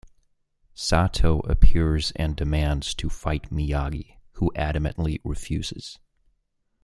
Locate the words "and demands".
2.15-2.95